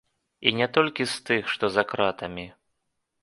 [0.47, 2.47] І не толькі з тых, што за кратамі.